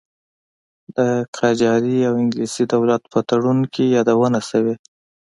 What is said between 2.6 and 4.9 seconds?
دولت په تړون کې یادونه شوې.